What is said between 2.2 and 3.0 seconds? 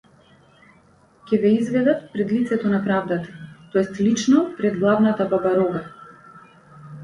лицето на